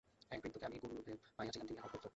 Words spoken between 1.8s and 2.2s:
অদ্ভুত লোক।